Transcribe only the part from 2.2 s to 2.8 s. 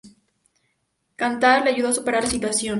la situación.